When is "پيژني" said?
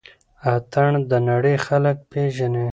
2.11-2.67